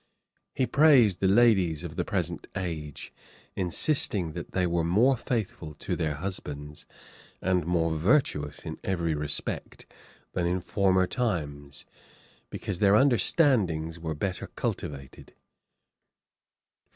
He 0.55 0.65
praised 0.65 1.19
the 1.19 1.27
ladies 1.27 1.83
of 1.83 1.95
the 1.95 2.03
present 2.03 2.47
age, 2.55 3.13
insisting 3.55 4.31
that 4.31 4.51
they 4.53 4.65
were 4.65 4.83
more 4.83 5.15
faithful 5.15 5.75
to 5.75 5.95
their 5.95 6.15
husbands, 6.15 6.87
and 7.39 7.67
more 7.67 7.95
virtuous 7.95 8.65
in 8.65 8.79
every 8.83 9.13
respect, 9.13 9.85
than 10.33 10.47
in 10.47 10.59
former 10.59 11.05
times, 11.05 11.85
because 12.49 12.79
their 12.79 12.95
understandings 12.95 13.99
were 13.99 14.15
better 14.15 14.47
cultivated. 14.47 15.35